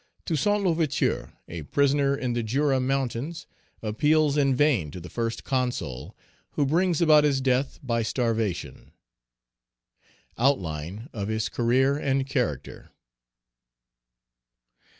[0.25, 3.45] Toussaint L'Ouverture, a prisoner in the Jura Mountains,
[3.83, 6.17] appeals in vain to the First Consul,
[6.53, 8.93] who brings about his death by starvation
[10.39, 12.89] Outline of his career and character.